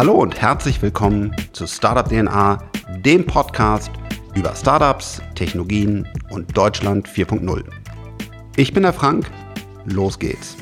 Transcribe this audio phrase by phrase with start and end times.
[0.00, 2.58] Hallo und herzlich willkommen zu Startup DNA,
[3.04, 3.90] dem Podcast
[4.34, 7.64] über Startups, Technologien und Deutschland 4.0.
[8.56, 9.30] Ich bin der Frank,
[9.84, 10.56] los geht's.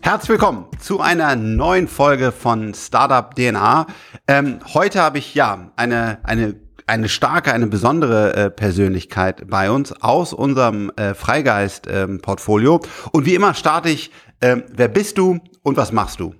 [0.00, 3.88] Herzlich willkommen zu einer neuen Folge von Startup DNA.
[4.28, 6.54] Ähm, heute habe ich ja eine, eine,
[6.88, 12.74] eine starke, eine besondere äh, Persönlichkeit bei uns aus unserem äh, Freigeist-Portfolio.
[12.74, 16.34] Ähm, und wie immer starte ich, äh, wer bist du und was machst du?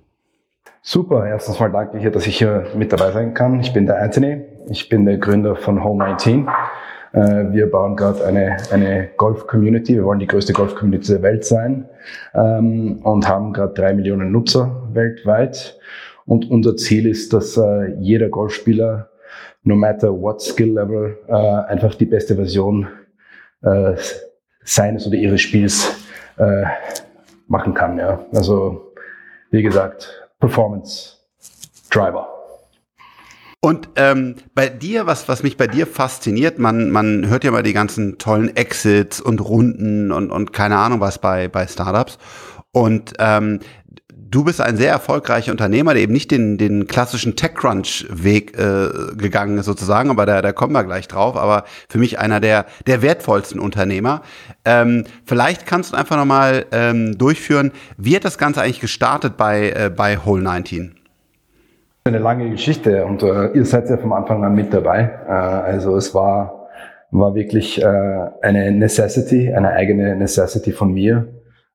[0.81, 3.59] Super, erstens mal danke hier, dass ich hier mit dabei sein kann.
[3.59, 6.47] Ich bin der Anthony, ich bin der Gründer von Home 19.
[7.11, 7.19] Äh,
[7.51, 11.89] wir bauen gerade eine, eine Golf-Community, wir wollen die größte Golf-Community der Welt sein
[12.33, 15.77] ähm, und haben gerade drei Millionen Nutzer weltweit.
[16.25, 19.08] Und unser Ziel ist, dass äh, jeder Golfspieler,
[19.69, 22.87] no matter what skill level, äh, einfach die beste Version
[24.63, 25.97] seines oder ihres Spiels
[27.49, 27.97] machen kann.
[27.97, 28.23] Ja.
[28.31, 28.93] Also
[29.51, 31.17] wie gesagt, Performance
[31.91, 32.27] Driver.
[33.61, 37.63] Und ähm, bei dir, was, was mich bei dir fasziniert, man, man hört ja mal
[37.63, 42.17] die ganzen tollen Exits und Runden und, und keine Ahnung was bei, bei Startups.
[42.71, 43.59] Und ähm,
[44.29, 49.57] du bist ein sehr erfolgreicher Unternehmer, der eben nicht den, den klassischen TechCrunch-Weg äh, gegangen
[49.57, 53.01] ist sozusagen, aber da, da kommen wir gleich drauf, aber für mich einer der, der
[53.01, 54.21] wertvollsten Unternehmer.
[54.65, 59.71] Ähm, vielleicht kannst du einfach nochmal ähm, durchführen, wie hat das Ganze eigentlich gestartet bei,
[59.71, 60.95] äh, bei Whole 19?
[62.05, 65.11] Eine lange Geschichte und äh, ihr seid ja vom Anfang an mit dabei.
[65.27, 66.69] Äh, also es war,
[67.11, 67.85] war wirklich äh,
[68.41, 71.27] eine Necessity, eine eigene Necessity von mir,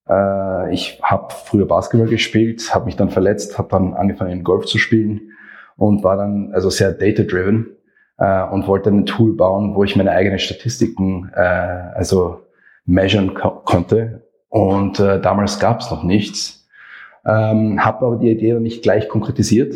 [0.08, 4.78] äh, ich habe früher Basketball gespielt, habe mich dann verletzt, habe dann angefangen Golf zu
[4.78, 5.32] spielen
[5.76, 7.76] und war dann also sehr data-driven
[8.18, 12.40] äh, und wollte ein Tool bauen, wo ich meine eigenen Statistiken äh, also
[12.86, 14.22] measuren ko konnte.
[14.48, 16.68] Und äh, damals gab es noch nichts.
[17.26, 19.74] Ähm, habe aber die Idee dann nicht gleich konkretisiert.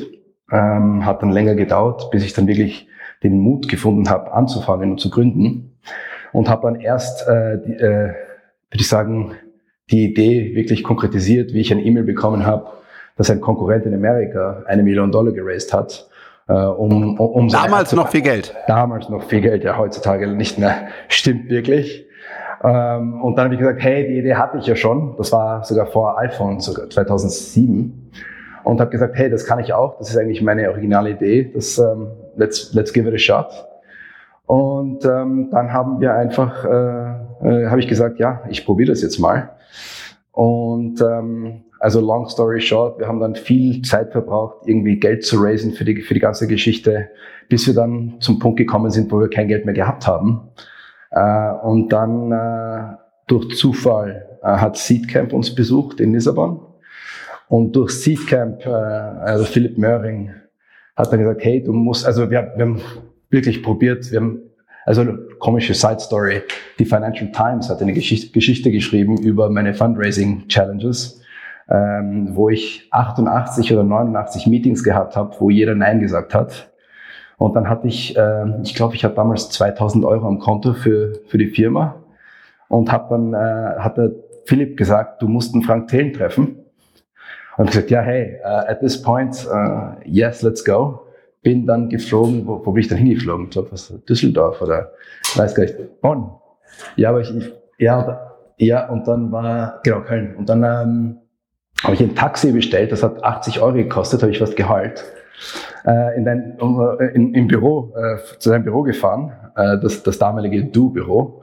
[0.51, 2.89] Ähm, hat dann länger gedauert, bis ich dann wirklich
[3.23, 5.79] den Mut gefunden habe, anzufangen und zu gründen.
[6.33, 8.15] Und habe dann erst, äh, die, äh,
[8.71, 9.33] würde ich sagen,
[9.91, 12.67] die Idee wirklich konkretisiert, wie ich ein E-Mail bekommen habe,
[13.17, 16.09] dass ein Konkurrent in Amerika eine Million Dollar geraced hat.
[16.49, 18.55] Äh, um, um, um Damals noch viel Geld.
[18.67, 20.89] Damals noch viel Geld, ja, heutzutage nicht mehr.
[21.09, 22.07] Stimmt wirklich.
[22.65, 25.15] Ähm, und dann habe ich gesagt, hey, die Idee hatte ich ja schon.
[25.17, 28.11] Das war sogar vor iPhone, sogar 2007.
[28.65, 29.99] Und habe gesagt, hey, das kann ich auch.
[29.99, 31.51] Das ist eigentlich meine originale Idee.
[31.55, 33.47] Das, ähm, let's, let's give it a shot.
[34.47, 39.03] Und ähm, dann haben wir einfach, äh, äh, habe ich gesagt, ja, ich probiere das
[39.03, 39.51] jetzt mal.
[40.39, 45.37] Und ähm, also long story short, wir haben dann viel Zeit verbraucht, irgendwie Geld zu
[45.39, 47.11] raisen für die, für die ganze Geschichte,
[47.49, 50.51] bis wir dann zum Punkt gekommen sind, wo wir kein Geld mehr gehabt haben.
[51.11, 52.97] Äh, und dann äh,
[53.27, 56.61] durch Zufall äh, hat Seedcamp uns besucht in Lissabon.
[57.49, 60.31] Und durch Seedcamp, äh, also Philipp Möhring,
[60.95, 62.81] hat dann gesagt, hey, du musst, also wir, wir haben
[63.29, 64.48] wirklich probiert, wir haben
[64.89, 65.05] also
[65.39, 66.43] komische Side Story.
[66.79, 71.21] Die Financial Times hat eine Geschichte, Geschichte geschrieben über meine Fundraising Challenges,
[71.69, 76.73] ähm, wo ich 88 oder 89 Meetings gehabt habe, wo jeder Nein gesagt hat.
[77.37, 81.21] Und dann hatte ich, äh, ich glaube, ich hatte damals 2000 Euro am Konto für,
[81.27, 81.97] für die Firma
[82.69, 84.13] und hab dann, äh, hat der
[84.47, 86.65] Philipp gesagt, du musst einen Frank Thelen treffen.
[87.59, 91.08] Und ich gesagt, ja, hey, uh, at this point, uh, yes, let's go
[91.43, 93.47] bin dann geflogen, wo, wo bin ich dann hingeflogen?
[93.47, 94.93] Ich glaube, was Düsseldorf oder
[95.35, 96.31] weiß gar nicht, Bonn.
[96.97, 97.33] Ja, aber ich,
[97.79, 100.35] ja, ja, und dann war, genau, Köln.
[100.37, 101.19] Und dann ähm,
[101.85, 105.05] habe ich ein Taxi bestellt, das hat 80 Euro gekostet, habe ich was geheult.
[105.85, 110.19] Äh, in dein, äh, in, im Büro, äh, zu deinem Büro gefahren, äh, das, das
[110.19, 111.43] damalige Du-Büro.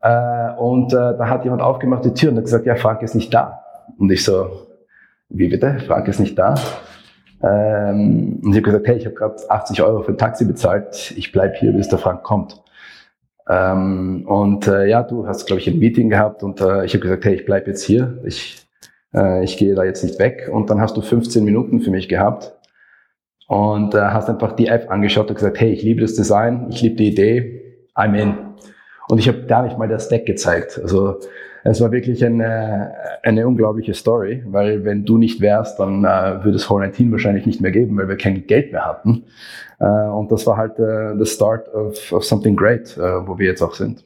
[0.00, 3.14] Äh, und äh, da hat jemand aufgemacht die Tür und hat gesagt, ja, Frank ist
[3.14, 3.62] nicht da.
[3.98, 4.66] Und ich so,
[5.28, 5.78] wie bitte?
[5.86, 6.54] Frank ist nicht da?
[7.42, 11.14] Ähm, und ich habe gesagt, hey, ich habe gerade 80 Euro für ein Taxi bezahlt,
[11.16, 12.62] ich bleib hier, bis der Frank kommt.
[13.48, 17.00] Ähm, und äh, ja, du hast, glaube ich, ein Meeting gehabt und äh, ich habe
[17.00, 18.64] gesagt, hey, ich bleib jetzt hier, ich,
[19.14, 20.48] äh, ich gehe da jetzt nicht weg.
[20.52, 22.54] Und dann hast du 15 Minuten für mich gehabt
[23.48, 26.82] und äh, hast einfach die App angeschaut und gesagt, hey, ich liebe das Design, ich
[26.82, 28.34] liebe die Idee, I'm in.
[29.10, 30.78] Und ich habe gar nicht mal das Deck gezeigt.
[30.80, 31.18] Also
[31.64, 32.92] es war wirklich eine,
[33.24, 37.44] eine unglaubliche Story, weil wenn du nicht wärst, dann äh, würde es Whole 19 wahrscheinlich
[37.44, 39.24] nicht mehr geben, weil wir kein Geld mehr hatten.
[39.80, 43.46] Äh, und das war halt äh, the start of, of something great, äh, wo wir
[43.46, 44.04] jetzt auch sind.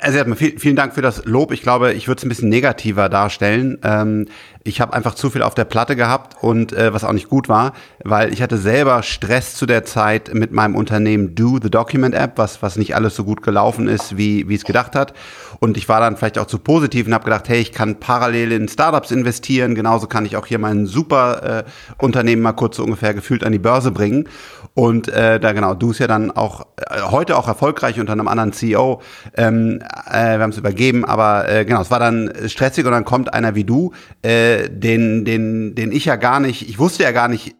[0.00, 1.52] Also erstmal vielen Dank für das Lob.
[1.52, 3.78] Ich glaube, ich würde es ein bisschen negativer darstellen.
[3.84, 4.26] Ähm,
[4.68, 7.48] ich habe einfach zu viel auf der Platte gehabt und äh, was auch nicht gut
[7.48, 7.72] war,
[8.04, 12.32] weil ich hatte selber Stress zu der Zeit mit meinem Unternehmen Do the Document App,
[12.36, 15.14] was was nicht alles so gut gelaufen ist, wie wie es gedacht hat.
[15.60, 18.52] Und ich war dann vielleicht auch zu positiv und habe gedacht, hey, ich kann parallel
[18.52, 19.74] in Startups investieren.
[19.74, 23.52] Genauso kann ich auch hier mein super äh, Unternehmen mal kurz so ungefähr gefühlt an
[23.52, 24.28] die Börse bringen.
[24.74, 28.28] Und äh, da genau, du ist ja dann auch äh, heute auch erfolgreich unter einem
[28.28, 29.02] anderen CEO.
[29.36, 33.04] Ähm, äh, wir haben es übergeben, aber äh, genau, es war dann stressig und dann
[33.04, 33.92] kommt einer wie du,
[34.24, 37.54] äh, den, den, den ich ja gar nicht, ich wusste ja gar nicht,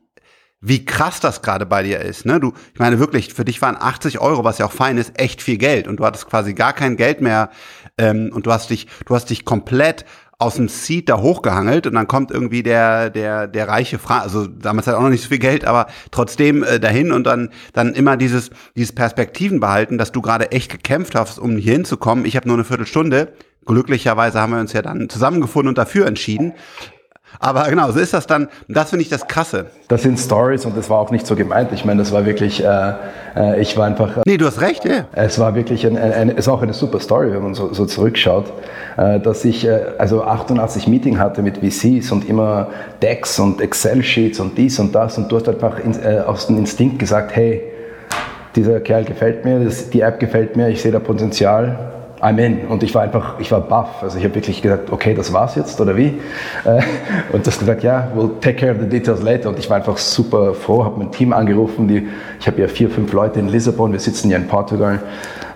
[0.61, 2.27] wie krass das gerade bei dir ist.
[2.27, 2.41] Ne?
[2.41, 5.41] Du, ich meine wirklich, für dich waren 80 Euro, was ja auch fein ist, echt
[5.41, 7.51] viel Geld und du hattest quasi gar kein Geld mehr
[7.97, 10.05] ähm, und du hast dich, du hast dich komplett
[10.41, 14.47] aus dem Seat da hochgehangelt und dann kommt irgendwie der der der reiche Fra also
[14.47, 17.93] damals hat auch noch nicht so viel Geld, aber trotzdem äh, dahin und dann dann
[17.95, 22.25] immer dieses dieses Perspektiven behalten, dass du gerade echt gekämpft hast, um hier hinzukommen.
[22.25, 23.33] Ich habe nur eine Viertelstunde.
[23.69, 26.55] Glücklicherweise haben wir uns ja dann zusammengefunden und dafür entschieden.
[27.41, 28.49] Aber genau, so ist das dann.
[28.67, 29.67] Das finde ich das Krasse.
[29.89, 31.71] Das sind Stories und das war auch nicht so gemeint.
[31.73, 32.93] Ich meine, das war wirklich, äh,
[33.37, 34.17] äh, ich war einfach.
[34.17, 35.05] Äh, nee, du hast recht, ja.
[35.13, 37.73] Es war wirklich, ein, ein, ein, es ist auch eine super Story, wenn man so,
[37.73, 38.53] so zurückschaut,
[38.97, 42.69] äh, dass ich äh, also 88 Meeting hatte mit VCs und immer
[43.03, 46.57] Decks und Excel-Sheets und dies und das und du hast einfach in, äh, aus dem
[46.57, 47.63] Instinkt gesagt, hey,
[48.57, 52.67] dieser Kerl gefällt mir, das, die App gefällt mir, ich sehe da Potenzial I'm in.
[52.67, 54.03] Und ich war einfach, ich war baff.
[54.03, 56.19] Also ich habe wirklich gesagt, okay, das war's jetzt oder wie?
[56.65, 56.83] Äh,
[57.33, 59.49] und das gesagt, ja, we'll take care of the details later.
[59.49, 61.89] Und ich war einfach super froh, habe mein Team angerufen.
[61.89, 62.09] Die,
[62.41, 65.01] ich habe ja vier, fünf Leute in Lissabon, wir sitzen ja in Portugal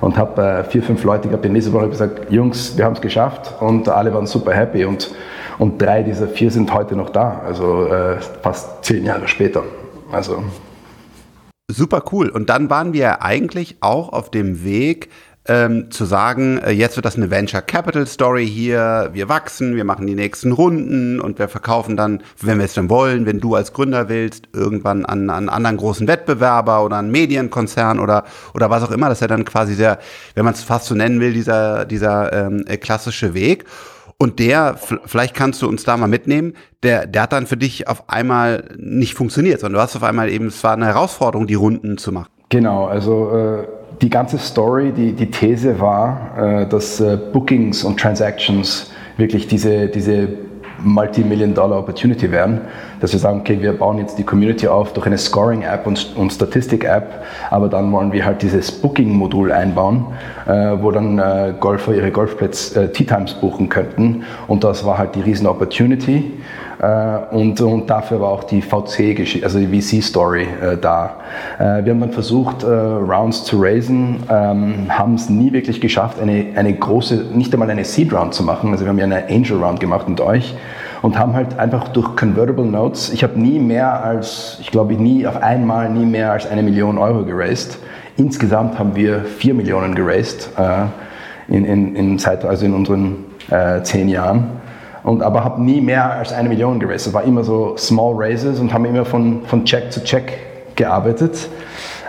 [0.00, 3.00] und habe äh, vier, fünf Leute gehabt in Lissabon und gesagt, Jungs, wir haben es
[3.00, 5.10] geschafft und alle waren super happy und,
[5.58, 9.62] und drei dieser vier sind heute noch da, also äh, fast zehn Jahre später.
[10.10, 10.42] Also
[11.70, 12.28] Super cool.
[12.28, 15.08] Und dann waren wir eigentlich auch auf dem Weg,
[15.46, 19.84] ähm, zu sagen, äh, jetzt wird das eine Venture Capital Story hier, wir wachsen, wir
[19.84, 23.56] machen die nächsten Runden und wir verkaufen dann, wenn wir es dann wollen, wenn du
[23.56, 28.24] als Gründer willst, irgendwann an, an anderen großen Wettbewerber oder an Medienkonzern oder,
[28.54, 29.08] oder was auch immer.
[29.08, 29.98] Das ist ja dann quasi sehr,
[30.34, 33.64] wenn man es fast so nennen will, dieser, dieser ähm, äh, klassische Weg.
[34.18, 36.54] Und der, vielleicht kannst du uns da mal mitnehmen,
[36.84, 40.28] der, der hat dann für dich auf einmal nicht funktioniert, sondern du hast auf einmal
[40.28, 42.28] eben, es war eine Herausforderung, die Runden zu machen.
[42.48, 48.00] Genau, also äh die ganze Story, die, die These war, äh, dass äh, Bookings und
[48.00, 50.28] Transactions wirklich diese, diese
[50.84, 52.62] Multi-Million-Dollar Opportunity wären,
[53.00, 56.32] dass wir sagen, okay, wir bauen jetzt die Community auf durch eine Scoring-App und, und
[56.32, 60.06] Statistik-App, aber dann wollen wir halt dieses Booking-Modul einbauen,
[60.46, 60.50] äh,
[60.80, 64.24] wo dann äh, Golfer ihre Golfplätze äh, Tea-Times buchen könnten.
[64.48, 66.32] Und das war halt die riesen Opportunity
[66.82, 71.16] und, und dafür war auch die VC, also die VC-Story äh, da.
[71.58, 76.46] Äh, wir haben dann versucht, Rounds zu raisen, ähm, haben es nie wirklich geschafft, eine,
[76.56, 78.72] eine große, nicht einmal eine Seed-Round zu machen.
[78.72, 80.56] Also wir haben ja eine Angel-Round gemacht mit euch
[81.02, 85.26] und haben halt einfach durch Convertible Notes, ich habe nie mehr als, ich glaube nie
[85.26, 87.78] auf einmal nie mehr als eine Million Euro geraced.
[88.16, 93.82] Insgesamt haben wir vier Millionen geraced äh, in, in, in, Zeit, also in unseren äh,
[93.82, 94.61] zehn Jahren
[95.04, 97.12] und aber habe nie mehr als eine Million geraced.
[97.12, 100.32] War immer so Small Raises und haben immer von, von Check zu Check
[100.76, 101.48] gearbeitet.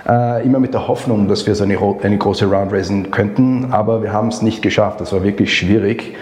[0.07, 4.03] Äh, immer mit der Hoffnung, dass wir so eine, eine große Round raisen könnten, aber
[4.03, 4.99] wir haben es nicht geschafft.
[4.99, 6.15] Das war wirklich schwierig,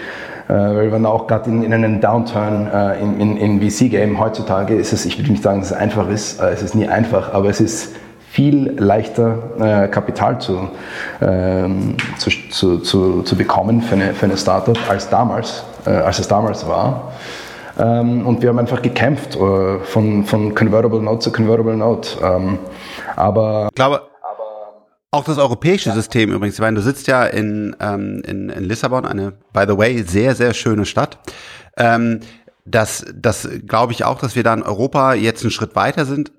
[0.48, 4.20] äh, weil wir waren auch gerade in, in einem Downturn äh, in, in, in VC-Game.
[4.20, 6.86] Heutzutage ist es, ich will nicht sagen, dass es einfach ist, äh, es ist nie
[6.86, 7.96] einfach, aber es ist
[8.30, 10.68] viel leichter äh, Kapital zu,
[11.20, 16.28] ähm, zu, zu, zu, zu, bekommen für eine, für eine Startup als damals, als es
[16.28, 17.12] damals war.
[17.78, 22.18] Ähm, und wir haben einfach gekämpft äh, von, von Convertible Note zu Convertible Note.
[22.22, 22.58] Ähm,
[23.16, 24.02] aber ich glaube,
[25.10, 25.94] auch das europäische ja.
[25.94, 29.76] System übrigens, ich meine, du sitzt ja in, ähm, in, in Lissabon, eine, by the
[29.76, 31.18] way, sehr, sehr schöne Stadt.
[31.76, 32.20] Ähm,
[32.64, 36.32] das, das glaube ich auch, dass wir da in Europa jetzt einen Schritt weiter sind,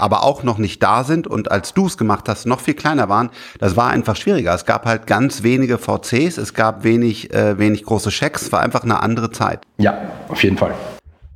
[0.00, 3.08] aber auch noch nicht da sind und als du es gemacht hast, noch viel kleiner
[3.08, 4.54] waren, das war einfach schwieriger.
[4.54, 8.84] Es gab halt ganz wenige VCs, es gab wenig, äh, wenig große Schecks, war einfach
[8.84, 9.62] eine andere Zeit.
[9.78, 10.74] Ja, auf jeden Fall.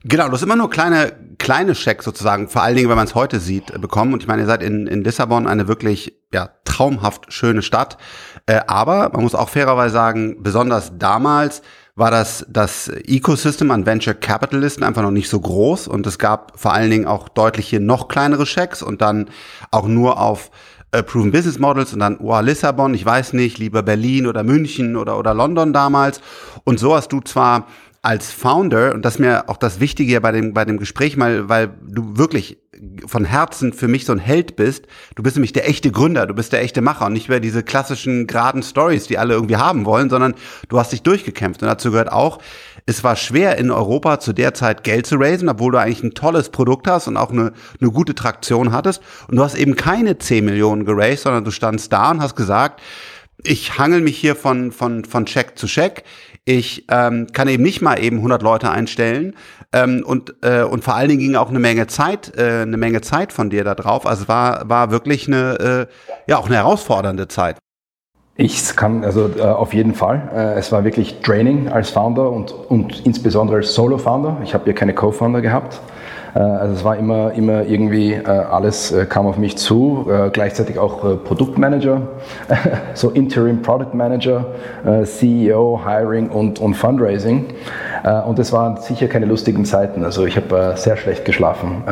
[0.07, 3.15] Genau, du hast immer nur kleine, kleine Schecks sozusagen, vor allen Dingen, wenn man es
[3.15, 4.13] heute sieht, äh, bekommen.
[4.13, 7.97] Und ich meine, ihr seid in, in Lissabon eine wirklich ja, traumhaft schöne Stadt.
[8.47, 11.63] Äh, aber man muss auch fairerweise sagen, besonders damals
[11.97, 16.59] war das, das Ecosystem an Venture Capitalisten einfach noch nicht so groß und es gab
[16.59, 19.31] vor allen Dingen auch deutlich hier noch kleinere Checks und dann
[19.71, 20.51] auch nur auf
[20.91, 24.97] äh, Proven Business Models und dann, oh, Lissabon, ich weiß nicht, lieber Berlin oder München
[24.97, 26.21] oder, oder London damals.
[26.65, 27.69] Und so hast du zwar
[28.05, 31.49] als Founder, und das ist mir auch das Wichtige bei dem, bei dem Gespräch, mal,
[31.49, 32.59] weil du wirklich
[33.07, 34.87] von Herzen für mich so ein Held bist.
[35.15, 37.63] Du bist nämlich der echte Gründer, du bist der echte Macher und nicht mehr diese
[37.63, 40.35] klassischen geraden Stories, die alle irgendwie haben wollen, sondern
[40.69, 41.63] du hast dich durchgekämpft.
[41.63, 42.41] Und dazu gehört auch,
[42.85, 46.13] es war schwer in Europa zu der Zeit Geld zu raisen, obwohl du eigentlich ein
[46.13, 49.03] tolles Produkt hast und auch eine, eine gute Traktion hattest.
[49.29, 52.83] Und du hast eben keine 10 Millionen geraced, sondern du standst da und hast gesagt,
[53.43, 56.05] ich hangel mich hier von, von, von Check zu Check.
[56.47, 59.35] Ich ähm, kann eben nicht mal eben 100 Leute einstellen
[59.73, 63.01] ähm, und äh, und vor allen Dingen ging auch eine Menge Zeit, äh, eine Menge
[63.01, 64.07] Zeit von dir da drauf.
[64.07, 67.57] Also war war wirklich eine äh, ja auch eine herausfordernde Zeit.
[68.37, 70.31] Ich kann also äh, auf jeden Fall.
[70.35, 74.41] Äh, es war wirklich Training als Founder und und insbesondere als Solo-Founder.
[74.45, 75.81] Ich habe hier keine Co-Founder gehabt.
[76.35, 80.79] Äh, also es war immer, immer irgendwie, äh, alles äh, kam auf mich zu, gleichzeitig
[80.79, 82.03] auch Produktmanager,
[82.95, 84.47] so Interim Product Manager,
[85.05, 87.47] CEO, Hiring und, und Fundraising.
[88.27, 90.05] Und es waren sicher keine lustigen Zeiten.
[90.05, 91.85] Also ich habe sehr schlecht geschlafen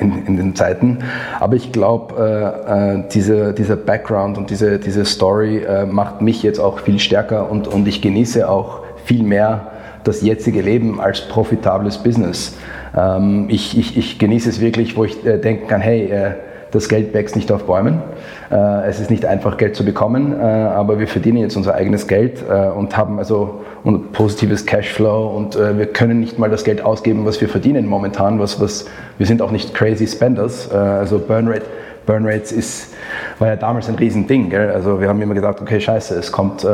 [0.00, 0.98] in, in den Zeiten.
[1.40, 6.98] Aber ich glaube, diese, dieser Background und diese, diese Story macht mich jetzt auch viel
[6.98, 9.68] stärker und, und ich genieße auch viel mehr
[10.04, 12.56] das jetzige Leben als profitables Business.
[12.96, 16.30] Ähm, ich, ich, ich, genieße es wirklich, wo ich äh, denken kann, hey, äh,
[16.74, 18.02] das Geld wächst nicht auf Bäumen.
[18.50, 22.08] Äh, es ist nicht einfach, Geld zu bekommen, äh, aber wir verdienen jetzt unser eigenes
[22.08, 26.64] Geld äh, und haben also ein positives Cashflow und äh, wir können nicht mal das
[26.64, 28.40] Geld ausgeben, was wir verdienen momentan.
[28.40, 28.86] Was, was,
[29.18, 30.70] wir sind auch nicht crazy spenders.
[30.70, 31.62] also Burn Rate,
[32.06, 32.94] Burn Rates ist,
[33.38, 34.50] war ja damals ein Riesending.
[34.50, 34.70] Gell?
[34.70, 36.66] Also wir haben immer gesagt, okay, scheiße, es kommt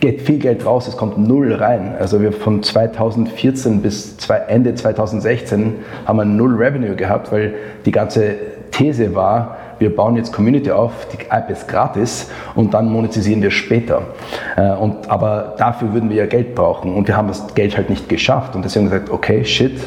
[0.00, 1.94] geht viel Geld raus, es kommt null rein.
[1.98, 4.16] Also wir von 2014 bis
[4.48, 5.74] Ende 2016
[6.06, 8.34] haben wir null Revenue gehabt, weil die ganze
[8.70, 13.50] These war, wir bauen jetzt Community auf, die App ist gratis und dann monetisieren wir
[13.50, 14.02] später.
[14.56, 17.88] Äh, und, aber dafür würden wir ja Geld brauchen und wir haben das Geld halt
[17.88, 19.80] nicht geschafft und deswegen gesagt, okay, shit,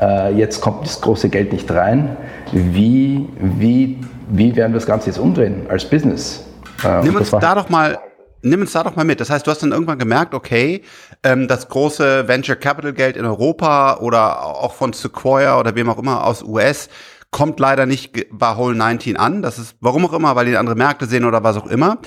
[0.00, 2.16] äh, jetzt kommt das große Geld nicht rein.
[2.52, 6.44] Wie, wie, wie werden wir das Ganze jetzt umdrehen als Business?
[6.84, 7.98] Äh, Nimm uns da doch mal
[8.42, 9.20] nimm uns da doch mal mit.
[9.20, 10.82] Das heißt, du hast dann irgendwann gemerkt, okay,
[11.22, 15.98] ähm, das große Venture Capital Geld in Europa oder auch von Sequoia oder wem auch
[15.98, 16.88] immer aus US
[17.30, 19.42] kommt leider nicht bei Hole 19 an.
[19.42, 21.98] Das ist, warum auch immer, weil die andere Märkte sehen oder was auch immer.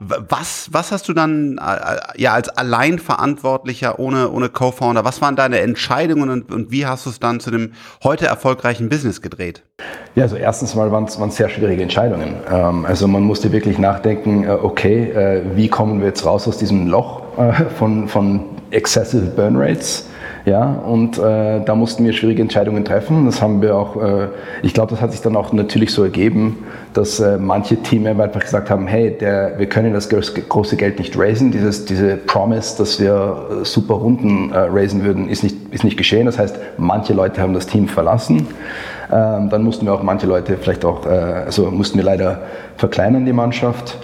[0.00, 5.34] Was, was hast du dann äh, äh, ja als Alleinverantwortlicher ohne, ohne Co-Founder, was waren
[5.34, 7.72] deine Entscheidungen und, und wie hast du es dann zu dem
[8.04, 9.64] heute erfolgreichen Business gedreht?
[10.14, 12.36] Ja, also erstens mal waren es sehr schwierige Entscheidungen.
[12.48, 16.86] Ähm, also man musste wirklich nachdenken, äh, okay, wie kommen wir jetzt raus aus diesem
[16.86, 17.22] Loch
[17.76, 20.06] von, von excessive Burn Rates?
[20.44, 23.26] Ja, und äh, da mussten wir schwierige Entscheidungen treffen.
[23.26, 24.28] Das haben wir auch, äh,
[24.62, 26.64] ich glaube, das hat sich dann auch natürlich so ergeben,
[26.94, 31.18] dass äh, manche Teammember einfach gesagt haben, hey, der, wir können das große Geld nicht
[31.18, 31.50] raisen.
[31.50, 35.96] Dieses, diese Promise, dass wir äh, super Runden äh, raisen würden, ist nicht, ist nicht
[35.96, 36.26] geschehen.
[36.26, 38.46] Das heißt, manche Leute haben das Team verlassen.
[39.10, 42.42] Ähm, dann mussten wir auch manche Leute vielleicht auch, äh, also mussten wir leider
[42.76, 43.98] verkleinern, die Mannschaft.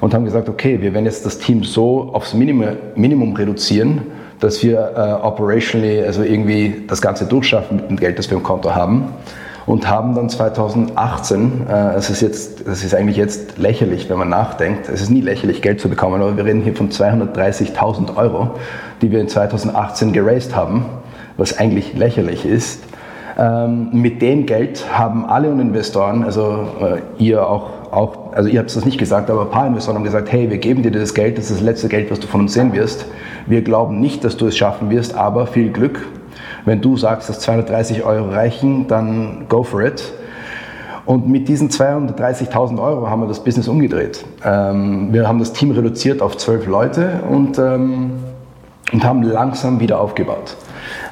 [0.00, 4.00] Und haben gesagt, okay, wir werden jetzt das Team so aufs Minimum, Minimum reduzieren,
[4.40, 8.42] dass wir äh, operationally, also irgendwie das Ganze durchschaffen mit dem Geld, das wir im
[8.42, 9.14] Konto haben.
[9.66, 14.30] Und haben dann 2018, äh, es ist jetzt, das ist eigentlich jetzt lächerlich, wenn man
[14.30, 18.56] nachdenkt, es ist nie lächerlich, Geld zu bekommen, aber wir reden hier von 230.000 Euro,
[19.00, 20.86] die wir in 2018 geraced haben,
[21.36, 22.82] was eigentlich lächerlich ist.
[23.38, 28.70] Ähm, mit dem Geld haben alle Investoren, also äh, ihr auch, auch, also ihr habt
[28.70, 31.38] es nicht gesagt, aber ein paar Investoren haben gesagt, hey, wir geben dir das Geld,
[31.38, 33.06] das ist das letzte Geld, was du von uns sehen wirst.
[33.46, 36.06] Wir glauben nicht, dass du es schaffen wirst, aber viel Glück.
[36.64, 40.12] Wenn du sagst, dass 230 Euro reichen, dann go for it.
[41.06, 44.24] Und mit diesen 230.000 Euro haben wir das Business umgedreht.
[44.44, 48.12] Ähm, wir haben das Team reduziert auf zwölf Leute und, ähm,
[48.92, 50.56] und haben langsam wieder aufgebaut.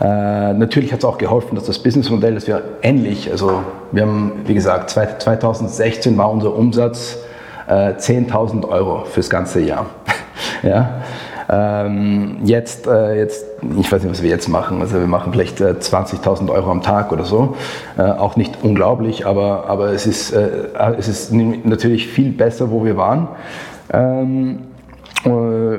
[0.01, 4.43] Äh, natürlich hat es auch geholfen, dass das Businessmodell, das wir ähnlich, also wir haben,
[4.47, 7.19] wie gesagt, 2016 war unser Umsatz
[7.67, 9.87] äh, 10.000 Euro fürs ganze Jahr.
[10.63, 11.03] ja?
[11.51, 13.47] Ähm, jetzt, äh, jetzt,
[13.79, 14.83] ich weiß nicht, was wir jetzt machen.
[14.83, 17.57] Also wir machen vielleicht äh, 20.000 Euro am Tag oder so.
[17.97, 22.85] Äh, auch nicht unglaublich, aber, aber es, ist, äh, es ist natürlich viel besser, wo
[22.85, 23.29] wir waren.
[23.91, 24.59] Ähm,
[25.25, 25.79] äh,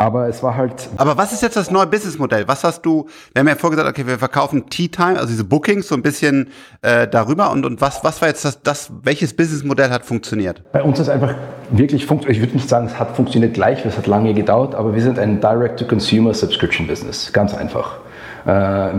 [0.00, 0.88] aber es war halt.
[0.96, 2.48] Aber was ist jetzt das neue Businessmodell?
[2.48, 5.88] Was hast du, wir haben ja vorgesagt, okay, wir verkaufen Tea Time, also diese Bookings
[5.88, 6.48] so ein bisschen
[6.80, 10.62] äh, darüber und, und was, was war jetzt das, das, welches Businessmodell hat funktioniert?
[10.72, 11.34] Bei uns ist einfach
[11.70, 14.94] wirklich funktioniert, ich würde nicht sagen, es hat funktioniert gleich, es hat lange gedauert, aber
[14.94, 17.98] wir sind ein Direct-to-Consumer Subscription Business, ganz einfach.
[18.46, 18.50] Äh,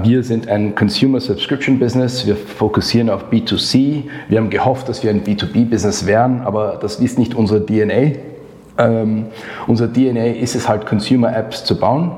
[0.03, 2.27] wir sind ein Consumer Subscription Business.
[2.27, 4.03] Wir fokussieren auf B2C.
[4.29, 8.30] Wir haben gehofft, dass wir ein B2B Business wären, aber das ist nicht unsere DNA.
[8.81, 9.25] Ähm,
[9.67, 12.11] unser DNA ist es halt, Consumer-Apps zu bauen.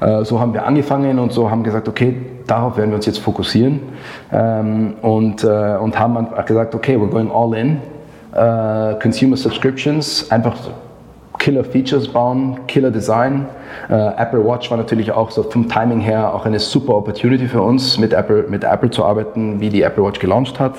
[0.00, 3.18] Äh, so haben wir angefangen und so haben gesagt, okay, darauf werden wir uns jetzt
[3.18, 3.80] fokussieren
[4.32, 7.78] ähm, und, äh, und haben gesagt, okay, we're going all in.
[8.32, 10.56] Uh, Consumer Subscriptions, einfach
[11.40, 13.46] Killer Features bauen, Killer Design.
[13.88, 17.62] Äh, Apple Watch war natürlich auch so vom Timing her auch eine super Opportunity für
[17.62, 20.74] uns, mit Apple, mit Apple zu arbeiten, wie die Apple Watch gelauncht hat.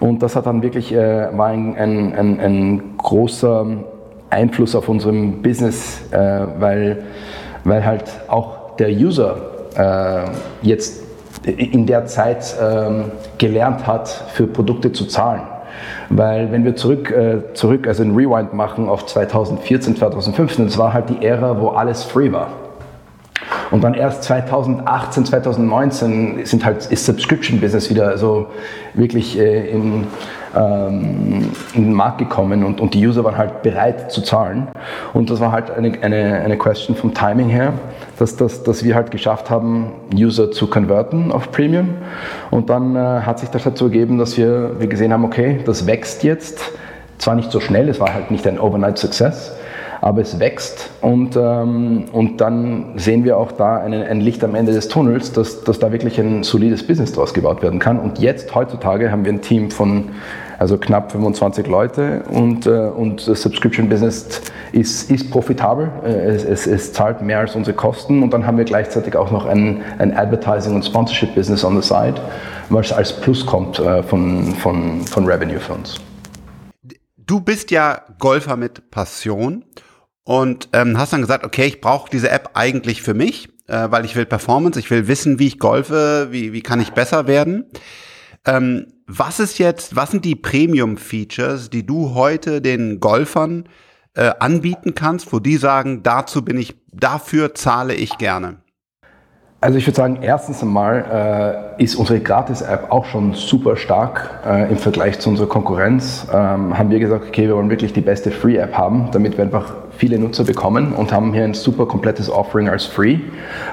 [0.00, 3.66] Und das hat dann wirklich, äh, war ein, ein, ein, ein, großer
[4.30, 6.18] Einfluss auf unserem Business, äh,
[6.58, 7.04] weil,
[7.64, 9.36] weil halt auch der User
[9.76, 10.24] äh,
[10.62, 11.02] jetzt
[11.44, 15.42] in der Zeit ähm, gelernt hat, für Produkte zu zahlen.
[16.08, 20.92] Weil wenn wir zurück, äh, zurück also ein Rewind machen auf 2014, 2015, das war
[20.92, 22.48] halt die Ära, wo alles free war.
[23.70, 28.46] Und dann erst 2018, 2019 sind halt, ist Subscription Business wieder so
[28.94, 30.06] wirklich äh, in,
[30.56, 34.68] ähm, in den Markt gekommen und, und die User waren halt bereit zu zahlen.
[35.12, 37.72] Und das war halt eine, eine, eine Question vom Timing her,
[38.18, 41.90] dass, dass, dass wir halt geschafft haben, User zu konverten auf Premium.
[42.50, 45.86] Und dann äh, hat sich das dazu ergeben, dass wir, wir gesehen haben, okay, das
[45.86, 46.60] wächst jetzt.
[47.18, 49.56] Zwar nicht so schnell, es war halt nicht ein Overnight Success,
[50.00, 54.54] aber es wächst und, ähm, und dann sehen wir auch da einen, ein Licht am
[54.54, 57.98] Ende des Tunnels, dass, dass da wirklich ein solides Business draus gebaut werden kann.
[57.98, 60.10] Und jetzt, heutzutage, haben wir ein Team von
[60.58, 64.42] also knapp 25 Leute und, äh, und das Subscription Business
[64.72, 68.58] ist, ist profitabel, äh, es, es, es, zahlt mehr als unsere Kosten und dann haben
[68.58, 72.14] wir gleichzeitig auch noch ein, ein Advertising und Sponsorship Business on the side,
[72.70, 76.00] was als Plus kommt äh, von, von, von Revenue für uns.
[77.16, 79.64] Du bist ja Golfer mit Passion
[80.24, 84.04] und ähm, hast dann gesagt, okay, ich brauche diese App eigentlich für mich, äh, weil
[84.04, 87.66] ich will Performance, ich will wissen, wie ich golfe, wie, wie kann ich besser werden.
[88.46, 93.68] Ähm, was ist jetzt, was sind die Premium-Features, die du heute den Golfern
[94.14, 98.63] äh, anbieten kannst, wo die sagen, dazu bin ich, dafür zahle ich gerne?
[99.64, 104.70] Also ich würde sagen, erstens einmal äh, ist unsere Gratis-App auch schon super stark äh,
[104.70, 106.26] im Vergleich zu unserer Konkurrenz.
[106.30, 109.72] Ähm, haben wir gesagt, okay, wir wollen wirklich die beste Free-App haben, damit wir einfach
[109.96, 113.20] viele Nutzer bekommen und haben hier ein super komplettes Offering als Free,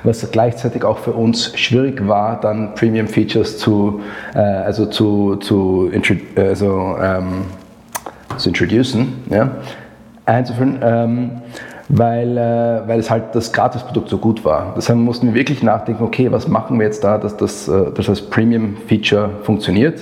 [0.05, 3.99] was gleichzeitig auch für uns schwierig war, dann Premium-Features zu,
[4.33, 5.91] äh, also zu, zu,
[6.37, 7.47] also, ähm,
[8.37, 9.57] zu introducen, ja,
[10.25, 10.79] einzuführen.
[10.81, 11.31] Ähm,
[11.93, 14.73] weil, äh, weil es halt das Gratisprodukt so gut war.
[14.77, 18.05] Deshalb mussten wir wirklich nachdenken, okay, was machen wir jetzt da, dass das, äh, dass
[18.05, 19.99] das Premium-Feature funktioniert.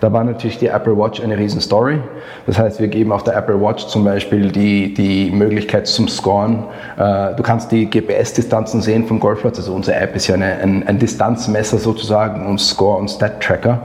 [0.00, 1.98] Da war natürlich die Apple Watch eine riesen Story.
[2.46, 6.64] Das heißt, wir geben auf der Apple Watch zum Beispiel die, die Möglichkeit zum Scoren.
[6.96, 9.58] Äh, du kannst die GPS-Distanzen sehen vom Golfplatz.
[9.58, 13.80] Also unsere App ist ja eine, ein, ein Distanzmesser sozusagen und Score- und Stat-Tracker.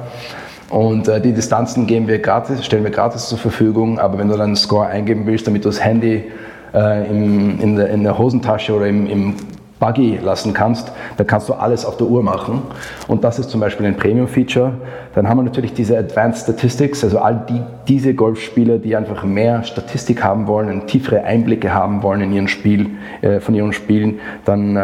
[0.69, 3.97] Und äh, die Distanzen geben wir gratis, stellen wir gratis zur Verfügung.
[3.97, 6.25] Aber wenn du dann einen Score eingeben willst, damit du das Handy
[6.73, 9.35] äh, im, in, der, in, der, Hosentasche oder im, im
[9.79, 12.61] Buggy lassen kannst, dann kannst du alles auf der Uhr machen.
[13.07, 14.73] Und das ist zum Beispiel ein Premium-Feature.
[15.15, 19.63] Dann haben wir natürlich diese Advanced Statistics, also all die, diese Golfspieler, die einfach mehr
[19.63, 22.87] Statistik haben wollen, tiefere Einblicke haben wollen in ihren Spiel,
[23.21, 24.79] äh, von ihren Spielen, dann, äh,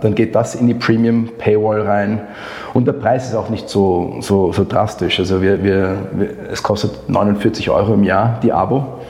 [0.00, 2.20] dann geht das in die Premium Paywall rein.
[2.72, 5.18] Und der Preis ist auch nicht so, so, so drastisch.
[5.20, 9.00] Also wir, wir, wir, es kostet 49 Euro im Jahr, die Abo.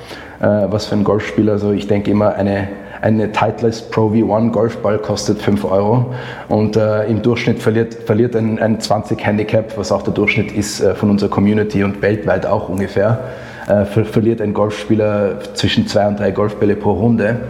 [0.40, 1.52] Äh, was für ein Golfspieler.
[1.52, 2.68] Also ich denke immer, eine,
[3.02, 6.14] eine Titleist Pro V1 Golfball kostet 5 Euro
[6.48, 10.80] und äh, im Durchschnitt verliert, verliert ein, ein 20 Handicap, was auch der Durchschnitt ist
[10.80, 13.18] äh, von unserer Community und weltweit auch ungefähr.
[13.66, 17.40] Äh, ver verliert ein Golfspieler zwischen zwei und drei Golfbälle pro Runde.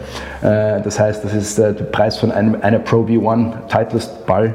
[0.40, 4.54] Äh, das heißt, das ist der Preis von einem, einer Pro V1 Titleist Ball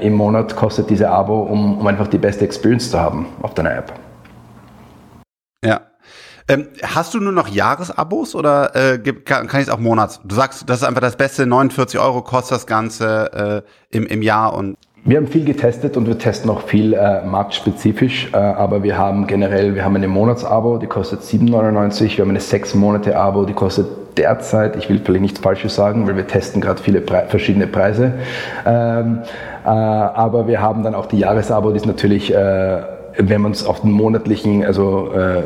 [0.00, 3.76] im Monat kostet diese Abo, um, um einfach die beste Experience zu haben auf deiner
[3.76, 3.92] App.
[5.64, 5.80] Ja,
[6.48, 10.20] ähm, hast du nur noch Jahresabos oder äh, kann, ich es auch Monats?
[10.24, 14.22] Du sagst, das ist einfach das Beste, 49 Euro kostet das Ganze äh, im, im
[14.22, 14.76] Jahr und
[15.06, 19.26] wir haben viel getestet und wir testen auch viel äh, marktspezifisch, äh, aber wir haben
[19.26, 23.52] generell, wir haben eine Monatsabo, die kostet 7,99, wir haben eine 6 Monate Abo, die
[23.52, 27.66] kostet derzeit, ich will vielleicht nichts Falsches sagen, weil wir testen gerade viele Pre verschiedene
[27.66, 28.14] Preise,
[28.64, 29.18] ähm,
[29.64, 32.82] äh, aber wir haben dann auch die Jahresabo, die ist natürlich, äh,
[33.18, 35.42] wenn man es auf den monatlichen, also äh,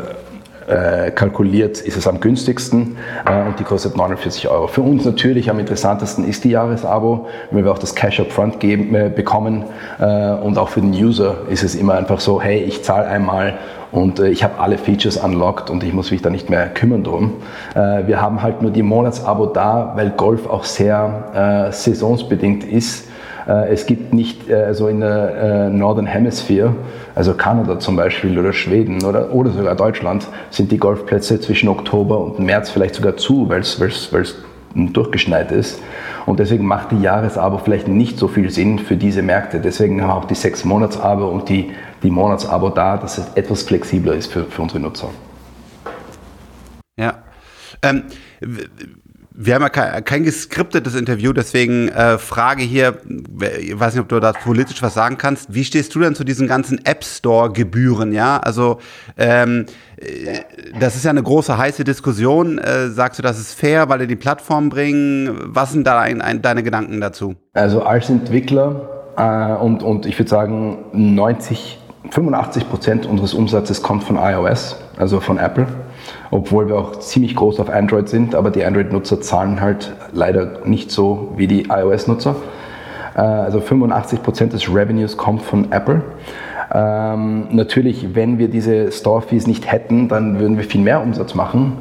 [0.69, 4.67] äh, kalkuliert, ist es am günstigsten äh, und die kostet 49 Euro.
[4.67, 8.95] Für uns natürlich am interessantesten ist die Jahresabo, weil wir auch das Cash Upfront geben,
[8.95, 9.65] äh, bekommen
[9.99, 13.59] äh, und auch für den User ist es immer einfach so, hey, ich zahle einmal
[13.91, 17.05] und äh, ich habe alle Features unlocked und ich muss mich da nicht mehr kümmern
[17.05, 17.35] drum.
[17.75, 23.08] Wir haben halt nur die Monatsabo da, weil Golf auch sehr saisonsbedingt ist
[23.49, 26.75] es gibt nicht, äh, also in der äh, Northern Hemisphere,
[27.15, 32.19] also Kanada zum Beispiel oder Schweden oder, oder sogar Deutschland, sind die Golfplätze zwischen Oktober
[32.21, 34.37] und März vielleicht sogar zu, weil es
[34.75, 35.81] durchgeschneit ist.
[36.27, 39.61] Und deswegen macht die Jahresabo vielleicht nicht so viel Sinn für diese Märkte.
[39.61, 41.71] Deswegen haben wir auch die sechs Monats-Abo und die,
[42.03, 45.09] die Monatsabo da, dass es etwas flexibler ist für, für unsere Nutzer.
[46.99, 47.23] Ja.
[47.83, 48.05] Ähm,
[49.41, 52.99] wir haben ja kein, kein geskriptetes Interview, deswegen äh, Frage hier,
[53.61, 55.55] ich weiß nicht, ob du da politisch was sagen kannst.
[55.55, 58.13] Wie stehst du denn zu diesen ganzen App Store Gebühren?
[58.13, 58.79] Ja, also
[59.17, 60.41] ähm, äh,
[60.81, 62.59] das ist ja eine große heiße Diskussion.
[62.59, 65.39] Äh, sagst du, das ist fair, weil die die Plattform bringen?
[65.45, 67.37] Was sind da ein, ein, deine Gedanken dazu?
[67.55, 71.79] Also als Entwickler äh, und, und ich würde sagen 90,
[72.11, 75.69] 85 Prozent unseres Umsatzes kommt von iOS, also von Apple
[76.31, 80.91] obwohl wir auch ziemlich groß auf Android sind, aber die Android-Nutzer zahlen halt leider nicht
[80.91, 82.37] so wie die iOS-Nutzer.
[83.15, 86.03] Äh, also 85 Prozent des Revenues kommt von Apple.
[86.73, 91.79] Ähm, natürlich, wenn wir diese Store-Fees nicht hätten, dann würden wir viel mehr Umsatz machen.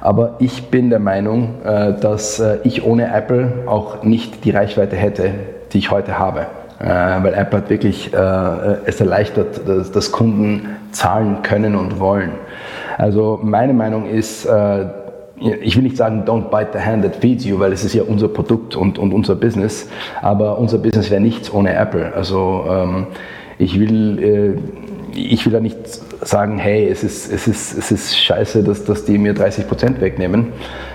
[0.00, 4.96] Aber ich bin der Meinung, äh, dass äh, ich ohne Apple auch nicht die Reichweite
[4.96, 5.30] hätte,
[5.72, 6.46] die ich heute habe.
[6.78, 8.16] Äh, weil Apple hat wirklich äh,
[8.86, 12.32] es erleichtert, dass, dass Kunden zahlen können und wollen.
[12.98, 14.86] Also meine Meinung ist, äh,
[15.62, 18.02] ich will nicht sagen, don't bite the hand that feeds you, weil es ist ja
[18.02, 19.88] unser Produkt und, und unser Business,
[20.20, 22.12] aber unser Business wäre nichts ohne Apple.
[22.14, 23.06] Also ähm,
[23.58, 24.18] ich will,
[25.14, 25.76] äh, ich will da nicht
[26.22, 30.00] sagen, hey, es ist, es ist, es ist scheiße, dass, dass die mir 30 Prozent
[30.00, 30.52] wegnehmen.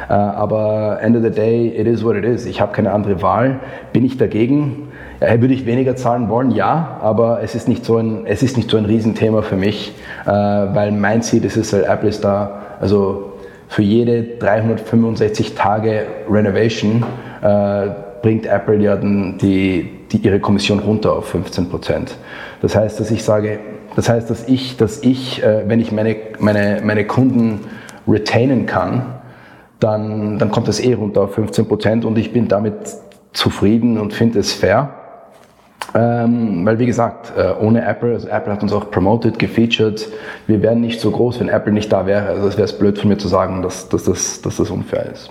[0.10, 2.46] Äh, aber end of the day, it is what it is.
[2.46, 3.60] Ich habe keine andere Wahl.
[3.94, 4.90] Bin ich dagegen?
[5.22, 6.52] Ja, würde ich weniger zahlen wollen?
[6.52, 9.94] Ja, aber es ist nicht so ein, es ist nicht so ein Riesenthema für mich,
[10.26, 13.34] äh, weil mein Ziel ist es, halt, Apple ist da, also
[13.68, 17.04] für jede 365 Tage Renovation
[17.42, 17.88] äh,
[18.22, 22.18] bringt Apple ja die, die, ihre Kommission runter auf 15 Prozent.
[22.62, 23.60] Das heißt, dass ich sage,
[23.96, 27.62] das heißt, dass ich, dass ich, äh, wenn ich meine, meine, meine Kunden
[28.08, 29.16] retainen kann,
[29.80, 32.74] dann, dann kommt das eh runter auf 15 Prozent und ich bin damit
[33.34, 34.94] zufrieden und finde es fair.
[35.94, 40.08] Ähm, weil wie gesagt, äh, ohne Apple, also Apple hat uns auch promoted, gefeatured,
[40.48, 42.28] wir wären nicht so groß, wenn Apple nicht da wäre.
[42.28, 45.30] Also es wäre blöd von mir zu sagen, dass, dass, das, dass das unfair ist.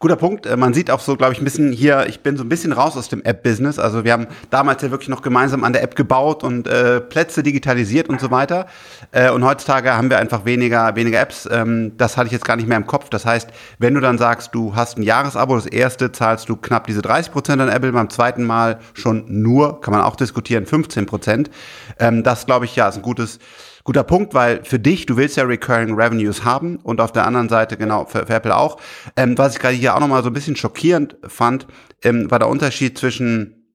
[0.00, 0.46] Guter Punkt.
[0.46, 2.72] Äh, man sieht auch so, glaube ich, ein bisschen hier, ich bin so ein bisschen
[2.72, 3.80] raus aus dem App-Business.
[3.80, 7.42] Also wir haben damals ja wirklich noch gemeinsam an der App gebaut und äh, Plätze
[7.42, 8.66] digitalisiert und so weiter.
[9.10, 11.48] Äh, und heutzutage haben wir einfach weniger, weniger Apps.
[11.50, 13.10] Ähm, das hatte ich jetzt gar nicht mehr im Kopf.
[13.10, 16.86] Das heißt, wenn du dann sagst, du hast ein Jahresabo, das erste zahlst du knapp
[16.86, 21.06] diese 30 Prozent an Apple, beim zweiten Mal schon nur, kann man auch diskutieren, 15
[21.06, 21.50] Prozent.
[21.98, 23.40] Ähm, das, glaube ich, ja, ist ein gutes,
[23.88, 27.48] guter Punkt, weil für dich, du willst ja Recurring Revenues haben und auf der anderen
[27.48, 28.76] Seite, genau, für, für Apple auch.
[29.16, 31.66] Ähm, was ich gerade hier auch nochmal so ein bisschen schockierend fand,
[32.02, 33.74] ähm, war der Unterschied zwischen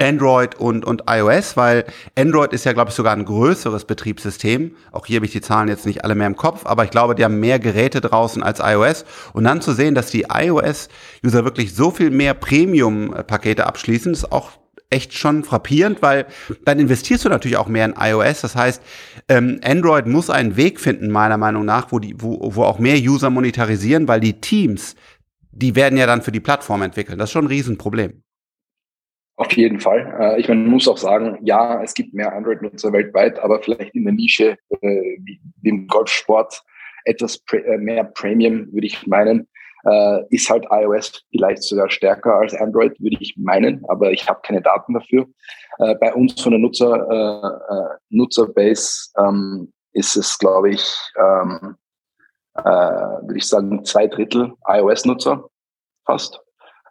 [0.00, 1.84] Android und, und iOS, weil
[2.18, 4.74] Android ist ja, glaube ich, sogar ein größeres Betriebssystem.
[4.90, 7.14] Auch hier habe ich die Zahlen jetzt nicht alle mehr im Kopf, aber ich glaube,
[7.14, 9.04] die haben mehr Geräte draußen als iOS.
[9.32, 14.50] Und dann zu sehen, dass die iOS-User wirklich so viel mehr Premium-Pakete abschließen, ist auch
[14.90, 16.26] echt schon frappierend, weil
[16.64, 18.42] dann investierst du natürlich auch mehr in iOS.
[18.42, 18.82] Das heißt,
[19.28, 22.96] ähm, Android muss einen Weg finden, meiner Meinung nach, wo, die, wo, wo auch mehr
[22.96, 24.94] User monetarisieren, weil die Teams,
[25.50, 27.18] die werden ja dann für die Plattform entwickeln.
[27.18, 28.22] Das ist schon ein Riesenproblem.
[29.36, 30.16] Auf jeden Fall.
[30.18, 33.94] Äh, ich meine, man muss auch sagen, ja, es gibt mehr Android-Nutzer weltweit, aber vielleicht
[33.94, 36.62] in der Nische äh, wie, im Golfsport
[37.04, 39.46] etwas äh, mehr Premium, würde ich meinen
[39.86, 44.40] äh, ist halt iOS vielleicht sogar stärker als Android, würde ich meinen, aber ich habe
[44.42, 45.26] keine Daten dafür.
[45.78, 50.84] Äh, bei uns von der Nutzer, äh, äh, Nutzerbase ähm, ist es, glaube ich,
[51.18, 51.76] ähm,
[52.54, 55.44] äh, würde ich sagen, zwei Drittel iOS-Nutzer
[56.04, 56.40] fast.